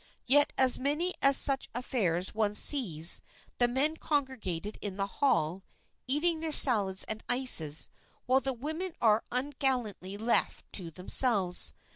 Yet 0.25 0.51
at 0.57 0.79
many 0.79 1.13
such 1.31 1.69
affairs 1.75 2.33
one 2.33 2.55
sees 2.55 3.21
the 3.59 3.67
men 3.67 3.97
congregated 3.97 4.79
in 4.81 4.97
the 4.97 5.05
hall, 5.05 5.61
eating 6.07 6.39
their 6.39 6.51
salads 6.51 7.03
and 7.03 7.23
ices, 7.29 7.87
while 8.25 8.41
the 8.41 8.51
women 8.51 8.93
are 8.99 9.23
ungallantly 9.31 10.17
left 10.17 10.65
to 10.73 10.89
themselves. 10.89 11.75